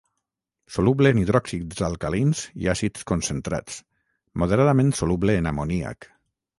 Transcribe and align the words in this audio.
Soluble 0.77 1.11
en 1.13 1.19
hidròxids 1.23 1.83
alcalins 1.89 2.41
i 2.63 2.71
àcids 2.75 3.05
concentrats, 3.13 3.79
moderadament 4.45 4.93
soluble 5.03 5.41
en 5.43 5.55
amoníac. 5.55 6.15